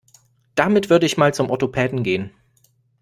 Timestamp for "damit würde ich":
0.55-1.17